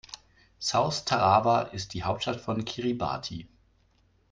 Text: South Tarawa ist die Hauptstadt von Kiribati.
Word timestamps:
South 0.59 1.05
Tarawa 1.05 1.61
ist 1.73 1.93
die 1.93 2.01
Hauptstadt 2.01 2.41
von 2.41 2.65
Kiribati. 2.65 3.47